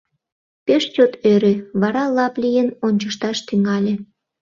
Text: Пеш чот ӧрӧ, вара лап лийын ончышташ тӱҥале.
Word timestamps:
Пеш 0.65 0.83
чот 0.95 1.13
ӧрӧ, 1.33 1.53
вара 1.81 2.03
лап 2.15 2.33
лийын 2.43 2.69
ончышташ 2.87 3.37
тӱҥале. 3.47 3.93